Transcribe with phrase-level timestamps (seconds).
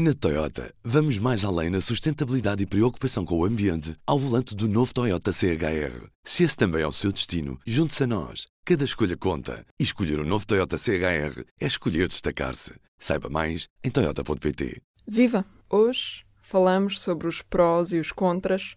[0.00, 4.68] Na Toyota, vamos mais além na sustentabilidade e preocupação com o ambiente ao volante do
[4.68, 6.06] novo Toyota CHR.
[6.22, 8.46] Se esse também é o seu destino, junte-se a nós.
[8.64, 9.66] Cada escolha conta.
[9.76, 12.74] E escolher o um novo Toyota CHR é escolher destacar-se.
[12.96, 14.80] Saiba mais em Toyota.pt.
[15.04, 15.44] Viva!
[15.68, 18.76] Hoje falamos sobre os prós e os contras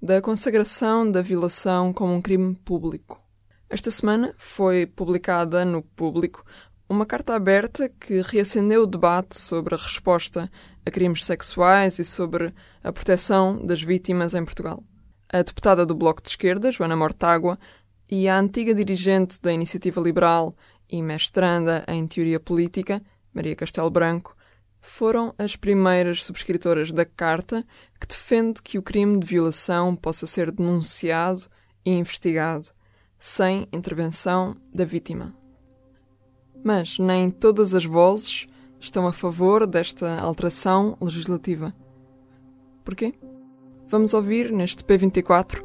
[0.00, 3.22] da consagração da violação como um crime público.
[3.68, 6.42] Esta semana foi publicada no Público
[6.92, 10.50] uma carta aberta que reacendeu o debate sobre a resposta
[10.84, 12.52] a crimes sexuais e sobre
[12.84, 14.78] a proteção das vítimas em Portugal.
[15.32, 17.58] A deputada do Bloco de Esquerda, Joana Mortágua,
[18.10, 20.54] e a antiga dirigente da Iniciativa Liberal
[20.86, 23.02] e mestranda em Teoria Política,
[23.32, 24.36] Maria Castelo Branco,
[24.78, 27.64] foram as primeiras subscritoras da carta
[27.98, 31.46] que defende que o crime de violação possa ser denunciado
[31.86, 32.66] e investigado,
[33.18, 35.41] sem intervenção da vítima
[36.62, 38.46] mas nem todas as vozes
[38.78, 41.74] estão a favor desta alteração legislativa.
[42.84, 43.14] Porquê?
[43.88, 45.62] Vamos ouvir neste P24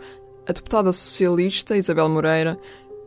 [0.48, 2.58] a deputada socialista Isabel Moreira,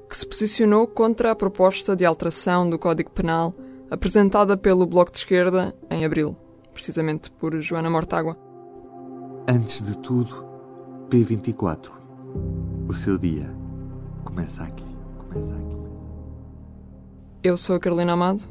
[0.09, 3.55] que se posicionou contra a proposta de alteração do Código Penal
[3.91, 6.37] apresentada pelo Bloco de Esquerda em abril,
[6.73, 8.37] precisamente por Joana Mortágua.
[9.49, 10.47] Antes de tudo,
[11.09, 11.91] P24.
[12.89, 13.53] O seu dia
[14.25, 14.85] começa aqui.
[15.19, 16.00] Começa aqui.
[17.43, 18.45] Eu sou a Carolina Amado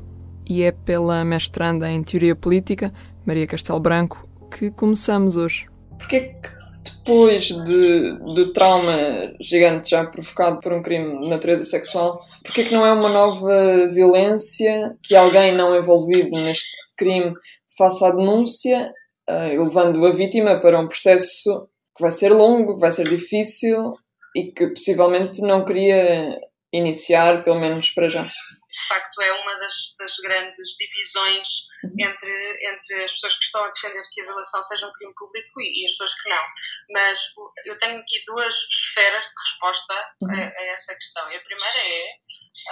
[0.49, 2.91] e é pela mestranda em Teoria Política,
[3.23, 5.67] Maria Castelo Branco, que começamos hoje.
[5.99, 6.49] Porquê que
[6.83, 8.91] depois de, do trauma
[9.39, 13.87] gigante já provocado por um crime de natureza sexual, porquê que não é uma nova
[13.93, 17.31] violência que alguém não envolvido neste crime
[17.77, 18.91] faça a denúncia,
[19.29, 23.93] uh, levando a vítima para um processo que vai ser longo, que vai ser difícil
[24.35, 26.39] e que possivelmente não queria
[26.73, 28.27] iniciar, pelo menos para já?
[28.71, 31.47] De facto é uma das, das grandes divisões
[31.83, 31.95] uhum.
[31.99, 35.61] entre, entre as pessoas que estão a defender que a violação seja um crime público
[35.61, 36.43] e, e as pessoas que não.
[36.91, 37.19] Mas
[37.65, 40.31] eu tenho aqui duas esferas de resposta uhum.
[40.31, 41.29] a, a, essa questão.
[41.31, 42.15] E a primeira é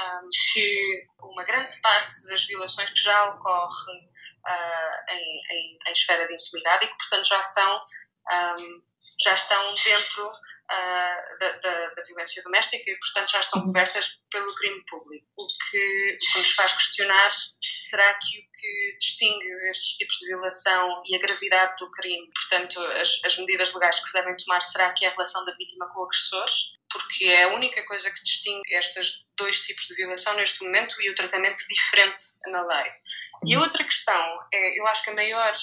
[0.02, 3.94] um, que uma grande parte das violações que já ocorre
[4.48, 7.84] uh, em, em, em, esfera de intimidade e que, portanto, já são
[8.32, 8.87] um,
[9.20, 13.68] já estão dentro uh, da, da, da, violência doméstica e, portanto, já estão uhum.
[13.68, 15.26] cobertas pelo crime público.
[15.36, 20.28] O que, o que nos faz questionar será que o que distingue estes tipos de
[20.28, 24.62] violação e a gravidade do crime, portanto, as, as medidas legais que se devem tomar,
[24.62, 26.46] será que é a relação da vítima com o agressor?
[26.90, 31.10] Porque é a única coisa que distingue estes dois tipos de violação neste momento e
[31.10, 32.92] o tratamento diferente na lei.
[33.46, 33.64] E a uhum.
[33.64, 35.54] outra questão é, eu acho que a maior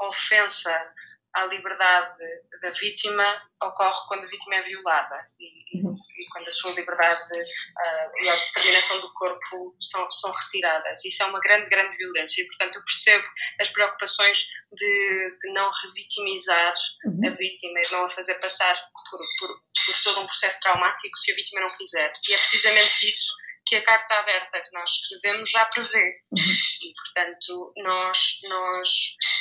[0.00, 0.94] ofensa
[1.34, 2.16] à liberdade
[2.62, 3.24] da vítima
[3.62, 5.96] ocorre quando a vítima é violada e, uhum.
[6.18, 11.04] e quando a sua liberdade uh, e a determinação do corpo são, são retiradas.
[11.04, 13.26] Isso é uma grande, grande violência e, portanto, eu percebo
[13.60, 16.74] as preocupações de, de não revitimizar
[17.06, 17.20] uhum.
[17.26, 21.32] a vítima e não a fazer passar por, por, por todo um processo traumático se
[21.32, 22.12] a vítima não quiser.
[22.28, 23.43] E é precisamente isso
[23.74, 26.22] que a carta aberta que nós escrevemos já prevê.
[26.32, 28.88] E, portanto, nós, nós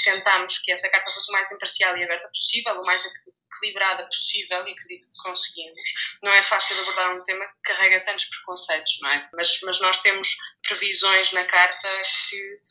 [0.04, 4.66] tentámos que essa carta fosse o mais imparcial e aberta possível, o mais equilibrada possível
[4.66, 5.90] e acredito que conseguimos.
[6.24, 9.30] Não é fácil abordar um tema que carrega tantos preconceitos, não é?
[9.34, 10.36] Mas, mas nós temos
[10.68, 11.90] previsões na carta
[12.30, 12.62] que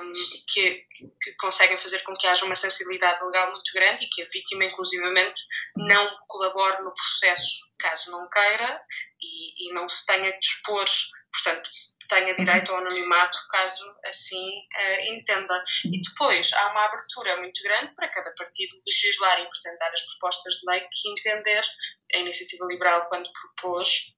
[0.00, 0.12] um,
[0.52, 0.84] que,
[1.22, 4.64] que, conseguem fazer com que haja uma sensibilidade legal muito grande e que a vítima,
[4.64, 5.40] inclusivamente,
[5.76, 8.82] não colabore no processo caso não queira
[9.20, 10.84] e, e não se tenha que dispor,
[11.32, 11.70] portanto,
[12.08, 15.62] tenha direito ao anonimato caso assim uh, entenda.
[15.84, 20.54] E depois há uma abertura muito grande para cada partido legislar e apresentar as propostas
[20.54, 21.64] de lei que entender.
[22.14, 24.16] A Iniciativa Liberal, quando propôs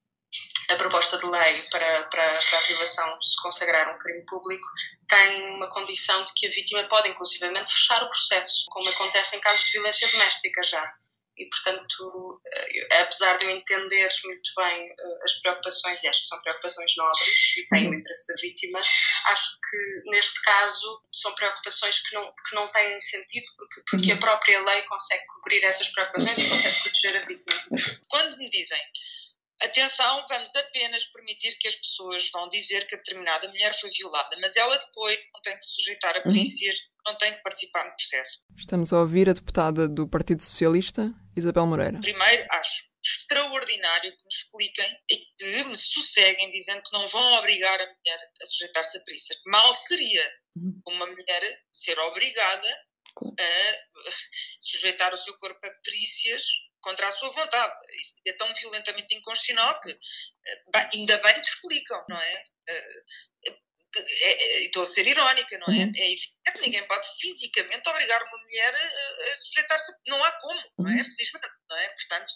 [0.71, 4.67] a proposta de lei para, para, para a violação se consagrar um crime público
[5.09, 9.41] tem uma condição de que a vítima pode, inclusivamente, fechar o processo, como acontece em
[9.41, 10.95] casos de violência doméstica já.
[11.37, 16.27] E, portanto, eh, apesar de eu entender muito bem eh, as preocupações, e acho que
[16.27, 22.01] são preocupações nobres e têm o interesse da vítima, acho que neste caso são preocupações
[22.01, 26.37] que não, que não têm sentido, porque, porque a própria lei consegue cobrir essas preocupações
[26.37, 27.65] e consegue proteger a vítima.
[28.11, 28.81] Quando me dizem
[29.63, 34.37] Atenção, vamos apenas permitir que as pessoas vão dizer que a determinada mulher foi violada,
[34.41, 36.25] mas ela depois não tem que se sujeitar a uhum.
[36.25, 38.47] perícias, não tem que participar no processo.
[38.57, 42.01] Estamos a ouvir a deputada do Partido Socialista, Isabel Moreira.
[42.01, 47.81] Primeiro, acho extraordinário que me expliquem e que me sosseguem dizendo que não vão obrigar
[47.81, 49.41] a mulher a sujeitar-se a perícias.
[49.47, 50.81] Mal seria uhum.
[50.87, 52.69] uma mulher ser obrigada
[53.39, 54.11] a
[54.61, 56.43] sujeitar o seu corpo a perícias
[56.81, 57.75] contra a sua vontade.
[57.99, 62.45] Isso é tão violentamente inconstitucional que, eh, ainda bem que explicam, não é?
[62.69, 63.05] Eh,
[63.97, 65.79] é, estou a ser irónica, não é?
[65.79, 65.93] Uhum.
[65.97, 69.93] É evidente que ninguém pode fisicamente obrigar uma mulher a, sujeitar-se.
[70.07, 70.97] Não há como, não é?
[70.97, 71.05] Uhum.
[71.05, 71.89] Felizmente, não é?
[71.89, 72.33] Portanto,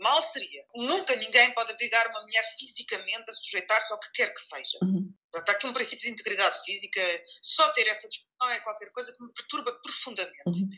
[0.00, 0.64] mal seria.
[0.74, 4.78] Nunca ninguém pode obrigar uma mulher fisicamente a sujeitar-se ao que quer que seja.
[4.82, 5.12] Uhum.
[5.36, 7.00] Está aqui um princípio de integridade física.
[7.42, 10.42] Só ter essa discussão é qualquer coisa que me perturba profundamente.
[10.46, 10.70] Uhum.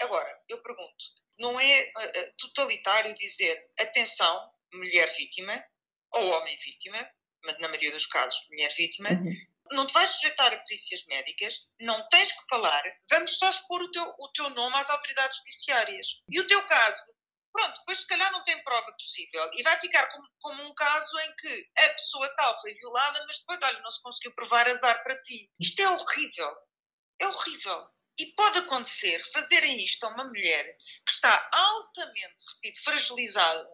[0.00, 1.04] Agora, eu pergunto:
[1.38, 5.64] não é uh, totalitário dizer, atenção, mulher vítima,
[6.12, 7.08] ou homem vítima,
[7.44, 9.46] mas na maioria dos casos, mulher vítima, uhum.
[9.72, 13.90] não te vais sujeitar a perícias médicas, não tens que falar, vamos só expor o
[13.90, 16.22] teu, o teu nome às autoridades judiciárias.
[16.30, 17.04] E o teu caso,
[17.52, 21.18] pronto, depois se calhar não tem prova possível e vai ficar como, como um caso
[21.20, 25.02] em que a pessoa tal foi violada, mas depois, olha, não se conseguiu provar azar
[25.02, 25.50] para ti.
[25.60, 26.56] Isto é horrível.
[27.20, 27.90] É horrível.
[28.18, 30.76] E pode acontecer fazerem isto a uma mulher
[31.06, 33.68] que está altamente, repito, fragilizada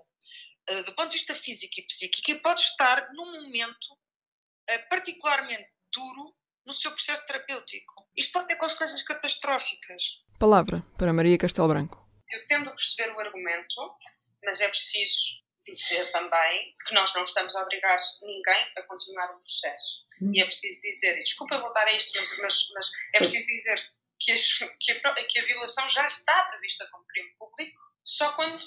[0.71, 5.69] uh, do ponto de vista físico e psíquico e pode estar num momento uh, particularmente
[5.93, 6.37] duro
[6.67, 8.09] no seu processo terapêutico.
[8.17, 10.23] Isto pode ter consequências catastróficas.
[10.39, 12.05] Palavra para Maria Castelo Branco.
[12.31, 13.97] Eu tendo a perceber o argumento,
[14.45, 19.39] mas é preciso dizer também que nós não estamos a obrigar ninguém a continuar o
[19.39, 20.07] processo.
[20.21, 20.33] Hum.
[20.35, 23.94] E é preciso dizer, desculpa voltar a isto, mas, mas, mas é preciso dizer
[24.25, 28.61] que, as, que, a, que a violação já está prevista como crime público, só quando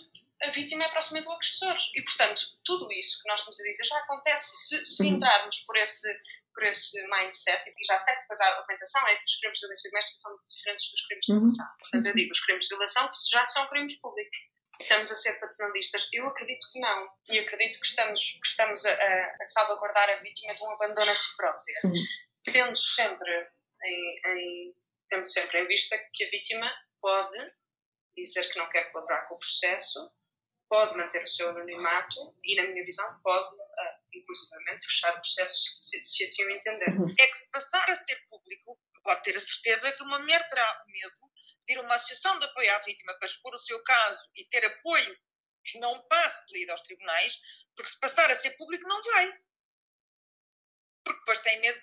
[0.44, 1.75] a vítima é próxima do agressor.
[1.95, 5.09] E, portanto, tudo isso que nós estamos a dizer já acontece se, se uhum.
[5.09, 6.21] entrarmos por esse,
[6.54, 9.62] por esse mindset, e já sei que depois a argumentação é que os crimes de
[9.62, 11.38] violência doméstica são diferentes dos crimes de uhum.
[11.39, 11.65] violação.
[11.80, 14.38] Portanto, eu digo, os crimes de violação já são crimes públicos.
[14.80, 16.07] Estamos a ser paternalistas?
[16.13, 17.09] Eu acredito que não.
[17.30, 21.12] E acredito que estamos, que estamos a, a, a salvaguardar a vítima de um abandono
[21.12, 21.75] a si própria.
[21.83, 22.04] Uhum.
[22.44, 23.50] Tendo sempre
[23.83, 24.71] em, em
[25.09, 27.38] temos sempre em vista que a vítima pode
[28.13, 30.12] dizer que não quer colaborar com o processo,
[30.68, 35.74] pode manter o seu anonimato e, na minha visão, pode, uh, inclusivamente, fechar o processo
[35.74, 36.89] se, se assim o entender.
[36.89, 37.13] Uhum.
[37.19, 40.83] É que se passar a ser público, pode ter a certeza que uma mulher terá
[40.88, 41.31] medo
[41.65, 44.45] de ir a uma associação de apoio à vítima para expor o seu caso e
[44.45, 45.18] ter apoio
[45.63, 47.39] que não passe pela ida aos tribunais,
[47.75, 49.31] porque se passar a ser público não vai.
[51.04, 51.81] Porque depois tem medo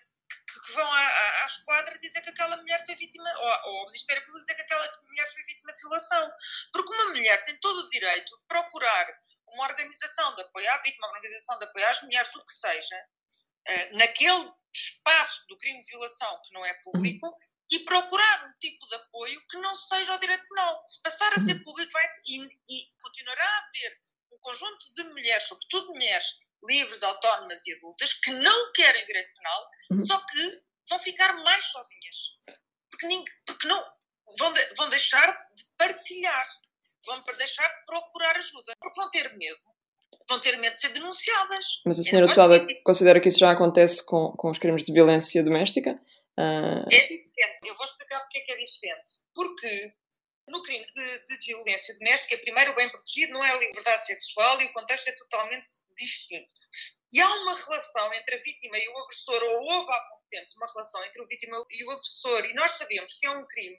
[0.64, 4.22] que, vão à, à, esquadra dizer que aquela mulher foi vítima, ou, ou ao Ministério
[4.24, 6.32] Público dizer que aquela mulher foi vítima de violação.
[6.72, 9.06] Porque uma mulher tem todo o direito de procurar
[9.48, 12.96] uma organização de apoio à vítima, uma organização de apoio às mulheres, o que seja,
[12.96, 17.36] uh, naquele espaço do crime de violação que não é público
[17.70, 20.82] e procurar um tipo de apoio que não seja o direito penal.
[20.86, 23.98] Se passar a ser público, vai, e, e continuará a haver
[24.32, 29.68] um conjunto de mulheres, sobretudo mulheres livres, autónomas e adultas, que não querem direito penal,
[29.92, 30.02] uhum.
[30.02, 32.16] só que vão ficar mais sozinhas.
[32.90, 33.84] Porque, ninguém, porque não,
[34.38, 36.46] vão, de, vão deixar de partilhar,
[37.06, 39.74] vão deixar de procurar ajuda, porque vão ter medo.
[40.28, 41.82] Vão ter medo de ser denunciadas.
[41.84, 45.42] Mas a senhora deputada considera que isso já acontece com, com os crimes de violência
[45.44, 46.00] doméstica?
[46.38, 46.86] Uh...
[46.90, 47.58] É diferente.
[47.64, 49.10] Eu vou explicar porque é que é diferente.
[49.34, 49.94] Porque
[50.48, 54.60] no crime de, de, violência doméstica, primeiro o bem protegido não é a liberdade sexual
[54.60, 56.60] e o contexto é totalmente distinto.
[57.12, 60.48] E há uma relação entre a vítima e o agressor, ou houve há pouco tempo
[60.56, 63.78] uma relação entre o vítima e o agressor, e nós sabemos que é um crime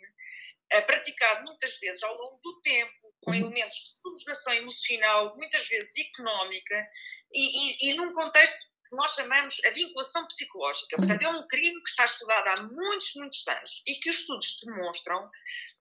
[0.72, 3.38] é, praticado muitas vezes ao longo do tempo, com uhum.
[3.38, 6.90] elementos de subjugação emocional, muitas vezes económica,
[7.34, 8.58] e, e, e num contexto
[8.88, 10.96] que nós chamamos a vinculação psicológica.
[10.96, 14.58] Portanto, é um crime que está estudado há muitos, muitos anos e que os estudos
[14.64, 15.30] demonstram,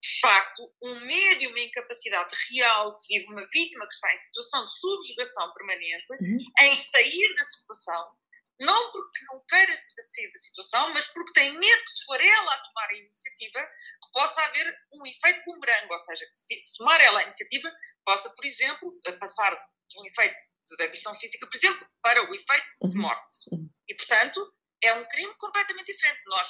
[0.04, 4.66] de facto, um médio, uma incapacidade real que vive uma vítima que está em situação
[4.66, 6.36] de subjugação permanente uhum.
[6.60, 8.12] em sair da situação,
[8.60, 12.54] não porque não queira sair da situação, mas porque tem medo que se for ela
[12.54, 16.34] a tomar a iniciativa, que possa haver um efeito bumerangue, ou seja, que
[16.66, 17.72] se tomar ela a iniciativa,
[18.04, 19.52] possa, por exemplo, passar
[19.88, 20.36] de um efeito
[20.76, 23.02] da agressão física, por exemplo, para o efeito de uhum.
[23.02, 23.34] morte.
[23.52, 23.70] Uhum.
[23.88, 26.20] E, portanto, é um crime completamente diferente.
[26.26, 26.48] Nós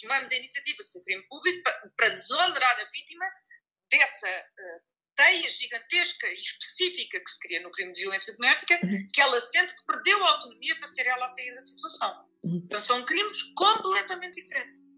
[0.00, 1.62] tomamos a iniciativa de ser crime público
[1.96, 3.26] para, desonerar a vítima
[3.90, 4.82] dessa uh,
[5.16, 9.08] teia gigantesca e específica que se cria no crime de violência doméstica, uhum.
[9.12, 12.28] que ela sente que perdeu a autonomia para ser ela a sair da situação.
[12.44, 12.62] Uhum.
[12.64, 14.90] Então são crimes completamente diferentes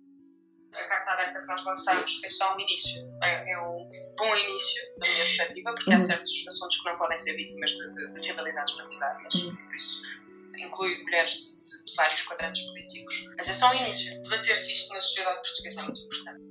[0.74, 3.02] a carta aberta que nós lançamos foi só um início.
[3.22, 3.74] É, é um
[4.16, 7.94] bom início, da minha perspectiva, porque há certos assuntos que não podem ser vítimas de,
[7.94, 9.42] de, de rivalidades partidárias.
[9.42, 10.24] Por isso,
[10.58, 13.28] inclui mulheres de, de, de, vários quadrantes políticos.
[13.36, 14.20] Mas é só um início.
[14.22, 16.42] Debater-se isto na sociedade portuguesa é muito importante.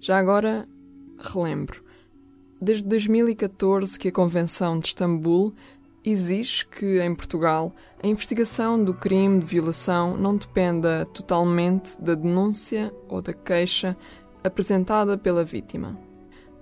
[0.00, 0.68] Já agora,
[1.18, 1.84] relembro.
[2.60, 5.54] Desde 2014 que a Convenção de Istambul
[6.04, 12.94] exige que, em Portugal, a investigação do crime de violação não dependa totalmente da denúncia
[13.08, 13.96] ou da queixa
[14.44, 15.98] apresentada pela vítima.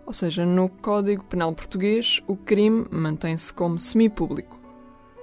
[0.07, 4.64] Ou seja, no Código Penal Português, o crime mantém-se como semipúblico.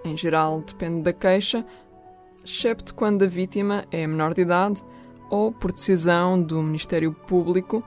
[0.03, 1.65] Em geral, depende da queixa
[2.43, 4.84] excepto quando a vítima é menor de idade
[5.29, 7.84] ou por decisão do Ministério Público,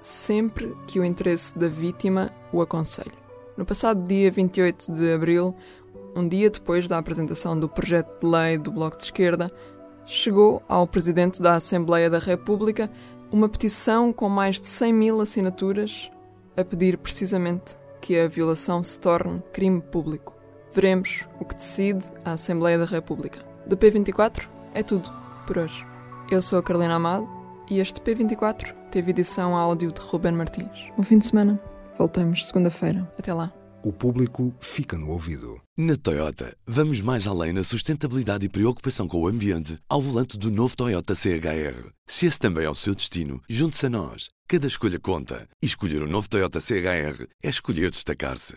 [0.00, 3.12] sempre que o interesse da vítima o aconselhe.
[3.56, 5.54] No passado dia 28 de abril,
[6.14, 9.52] um dia depois da apresentação do projeto de lei do Bloco de Esquerda,
[10.06, 12.90] chegou ao Presidente da Assembleia da República
[13.30, 16.10] uma petição com mais de 100 mil assinaturas
[16.56, 20.37] a pedir precisamente que a violação se torne crime público.
[20.72, 23.44] Veremos o que decide a Assembleia da República.
[23.66, 25.10] Do P24 é tudo
[25.46, 25.84] por hoje.
[26.30, 27.28] Eu sou a Carolina Amado
[27.70, 30.90] e este P24 teve edição áudio de Ruben Martins.
[30.96, 31.60] Bom fim de semana.
[31.98, 33.10] Voltamos segunda-feira.
[33.18, 33.52] Até lá.
[33.82, 35.60] O público fica no ouvido.
[35.76, 40.50] Na Toyota, vamos mais além na sustentabilidade e preocupação com o ambiente ao volante do
[40.50, 41.90] novo Toyota CHR.
[42.06, 44.28] Se esse também é o seu destino, junte-se a nós.
[44.48, 45.48] Cada escolha conta.
[45.62, 48.56] E escolher o um novo Toyota CHR é escolher destacar-se.